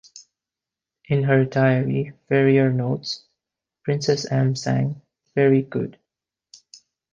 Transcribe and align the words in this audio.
In 1.09 1.21
her 1.25 1.45
diary, 1.45 2.13
Ferrier 2.27 2.73
notes: 2.73 3.23
"Princess 3.83 4.25
M 4.31 4.55
sang-"very" 4.55 5.61
good!". 5.61 5.99